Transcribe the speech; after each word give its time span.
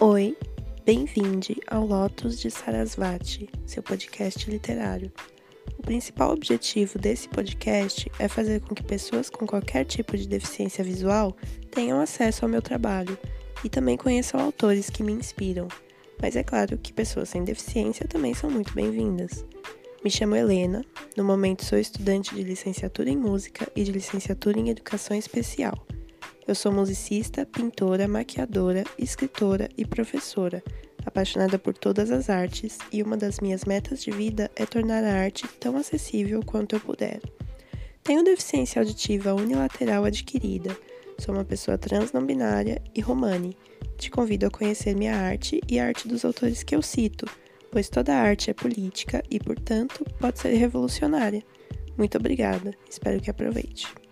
Oi, 0.00 0.36
bem-vinde 0.84 1.56
ao 1.68 1.86
Lotus 1.86 2.40
de 2.40 2.50
Sarasvati, 2.50 3.48
seu 3.64 3.80
podcast 3.80 4.50
literário. 4.50 5.10
O 5.78 5.82
principal 5.82 6.32
objetivo 6.32 6.98
desse 6.98 7.28
podcast 7.28 8.10
é 8.18 8.26
fazer 8.26 8.60
com 8.60 8.74
que 8.74 8.82
pessoas 8.82 9.30
com 9.30 9.46
qualquer 9.46 9.84
tipo 9.84 10.16
de 10.16 10.26
deficiência 10.26 10.82
visual 10.82 11.36
tenham 11.70 12.00
acesso 12.00 12.44
ao 12.44 12.50
meu 12.50 12.60
trabalho 12.60 13.16
e 13.62 13.68
também 13.68 13.96
conheçam 13.96 14.40
autores 14.40 14.90
que 14.90 15.04
me 15.04 15.12
inspiram. 15.12 15.68
Mas 16.20 16.34
é 16.34 16.42
claro 16.42 16.76
que 16.76 16.92
pessoas 16.92 17.28
sem 17.28 17.44
deficiência 17.44 18.06
também 18.08 18.34
são 18.34 18.50
muito 18.50 18.74
bem-vindas. 18.74 19.46
Me 20.04 20.10
chamo 20.10 20.34
Helena, 20.34 20.84
no 21.16 21.24
momento 21.24 21.64
sou 21.64 21.78
estudante 21.78 22.34
de 22.34 22.42
licenciatura 22.42 23.10
em 23.10 23.16
música 23.16 23.70
e 23.76 23.84
de 23.84 23.92
licenciatura 23.92 24.58
em 24.58 24.70
educação 24.70 25.16
especial. 25.16 25.86
Eu 26.46 26.54
sou 26.54 26.70
musicista, 26.70 27.46
pintora, 27.46 28.06
maquiadora, 28.06 28.84
escritora 28.98 29.66
e 29.78 29.84
professora, 29.86 30.62
apaixonada 31.06 31.58
por 31.58 31.72
todas 31.72 32.10
as 32.10 32.28
artes, 32.28 32.76
e 32.92 33.02
uma 33.02 33.16
das 33.16 33.40
minhas 33.40 33.64
metas 33.64 34.02
de 34.02 34.10
vida 34.10 34.50
é 34.54 34.66
tornar 34.66 35.02
a 35.02 35.14
arte 35.14 35.48
tão 35.58 35.74
acessível 35.74 36.42
quanto 36.44 36.76
eu 36.76 36.80
puder. 36.80 37.18
Tenho 38.02 38.22
deficiência 38.22 38.80
auditiva 38.80 39.32
unilateral 39.32 40.04
adquirida, 40.04 40.76
sou 41.18 41.34
uma 41.34 41.46
pessoa 41.46 41.78
trans 41.78 42.12
não 42.12 42.26
binária 42.26 42.82
e 42.94 43.00
romani. 43.00 43.56
Te 43.96 44.10
convido 44.10 44.44
a 44.46 44.50
conhecer 44.50 44.94
minha 44.94 45.16
arte 45.16 45.62
e 45.66 45.78
a 45.78 45.86
arte 45.86 46.06
dos 46.06 46.26
autores 46.26 46.62
que 46.62 46.76
eu 46.76 46.82
cito, 46.82 47.26
pois 47.70 47.88
toda 47.88 48.14
arte 48.14 48.50
é 48.50 48.54
política 48.54 49.22
e, 49.30 49.40
portanto, 49.40 50.04
pode 50.18 50.40
ser 50.40 50.52
revolucionária. 50.56 51.42
Muito 51.96 52.18
obrigada, 52.18 52.74
espero 52.90 53.18
que 53.18 53.30
aproveite. 53.30 54.03